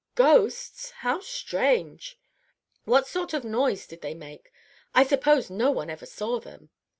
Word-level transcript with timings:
"Ghosts! 0.15 0.89
How 1.05 1.19
strange! 1.19 2.19
What 2.85 3.05
sort 3.05 3.35
of 3.35 3.43
noise 3.43 3.85
did 3.85 4.01
they 4.01 4.15
make? 4.15 4.51
I 4.95 5.03
suppose 5.03 5.51
no 5.51 5.69
one 5.69 5.91
ever 5.91 6.07
saw 6.07 6.39
them." 6.39 6.71